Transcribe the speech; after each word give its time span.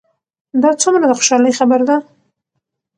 دا 0.61 0.71
څومره 0.81 1.05
د 1.07 1.11
خوشحالۍ 1.17 1.51
خبر 1.59 1.79
ده؟ 1.89 1.97